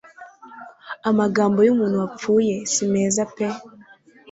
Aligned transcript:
Amagambo 1.09 1.59
y'umuntu 1.67 1.95
wapfuye 2.01 2.55
simeza 2.73 3.21
pe 3.33 3.45